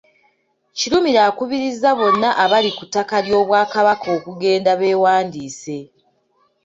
[0.77, 5.77] Kirumira akubirizza bonna abali ku ttaka ly’Obwakabaka okugenda bewandiise.